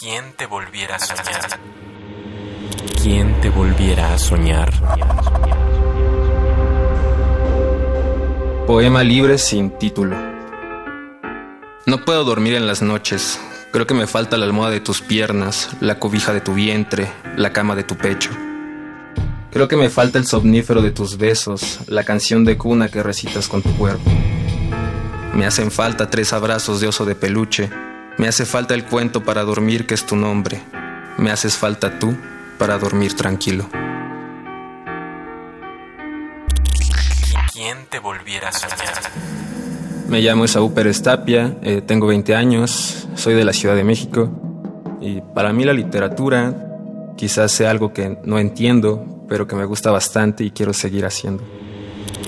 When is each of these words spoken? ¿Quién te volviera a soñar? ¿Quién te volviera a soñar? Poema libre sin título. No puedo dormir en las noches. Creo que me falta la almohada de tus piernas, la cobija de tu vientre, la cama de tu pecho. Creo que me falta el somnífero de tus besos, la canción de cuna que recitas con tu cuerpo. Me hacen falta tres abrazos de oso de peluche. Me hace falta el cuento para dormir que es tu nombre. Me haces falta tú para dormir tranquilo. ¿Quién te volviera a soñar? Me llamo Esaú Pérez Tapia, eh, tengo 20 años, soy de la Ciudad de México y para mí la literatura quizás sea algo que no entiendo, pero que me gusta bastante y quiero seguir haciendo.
¿Quién 0.00 0.32
te 0.36 0.46
volviera 0.46 0.94
a 0.94 0.98
soñar? 1.00 1.60
¿Quién 3.02 3.40
te 3.40 3.50
volviera 3.50 4.14
a 4.14 4.18
soñar? 4.18 4.72
Poema 8.64 9.02
libre 9.02 9.38
sin 9.38 9.76
título. 9.76 10.16
No 11.86 12.04
puedo 12.04 12.22
dormir 12.22 12.54
en 12.54 12.68
las 12.68 12.80
noches. 12.80 13.40
Creo 13.72 13.88
que 13.88 13.94
me 13.94 14.06
falta 14.06 14.36
la 14.36 14.46
almohada 14.46 14.70
de 14.70 14.80
tus 14.80 15.00
piernas, 15.00 15.70
la 15.80 15.98
cobija 15.98 16.32
de 16.32 16.42
tu 16.42 16.54
vientre, 16.54 17.10
la 17.36 17.52
cama 17.52 17.74
de 17.74 17.82
tu 17.82 17.96
pecho. 17.96 18.30
Creo 19.50 19.66
que 19.66 19.76
me 19.76 19.90
falta 19.90 20.18
el 20.18 20.28
somnífero 20.28 20.80
de 20.80 20.92
tus 20.92 21.18
besos, 21.18 21.80
la 21.88 22.04
canción 22.04 22.44
de 22.44 22.56
cuna 22.56 22.88
que 22.88 23.02
recitas 23.02 23.48
con 23.48 23.62
tu 23.62 23.76
cuerpo. 23.76 24.08
Me 25.34 25.44
hacen 25.44 25.72
falta 25.72 26.08
tres 26.08 26.32
abrazos 26.32 26.80
de 26.80 26.86
oso 26.86 27.04
de 27.04 27.16
peluche. 27.16 27.68
Me 28.18 28.26
hace 28.26 28.44
falta 28.44 28.74
el 28.74 28.84
cuento 28.84 29.22
para 29.22 29.44
dormir 29.44 29.86
que 29.86 29.94
es 29.94 30.04
tu 30.04 30.16
nombre. 30.16 30.60
Me 31.18 31.30
haces 31.30 31.56
falta 31.56 32.00
tú 32.00 32.16
para 32.58 32.76
dormir 32.76 33.14
tranquilo. 33.14 33.68
¿Quién 37.52 37.86
te 37.88 38.00
volviera 38.00 38.48
a 38.48 38.52
soñar? 38.52 38.76
Me 40.08 40.20
llamo 40.20 40.46
Esaú 40.46 40.74
Pérez 40.74 41.00
Tapia, 41.00 41.58
eh, 41.62 41.80
tengo 41.80 42.08
20 42.08 42.34
años, 42.34 43.06
soy 43.14 43.34
de 43.34 43.44
la 43.44 43.52
Ciudad 43.52 43.76
de 43.76 43.84
México 43.84 44.30
y 45.00 45.20
para 45.20 45.52
mí 45.52 45.64
la 45.64 45.72
literatura 45.72 47.14
quizás 47.16 47.52
sea 47.52 47.70
algo 47.70 47.92
que 47.92 48.18
no 48.24 48.40
entiendo, 48.40 49.26
pero 49.28 49.46
que 49.46 49.54
me 49.54 49.64
gusta 49.64 49.92
bastante 49.92 50.42
y 50.42 50.50
quiero 50.50 50.72
seguir 50.72 51.06
haciendo. 51.06 51.44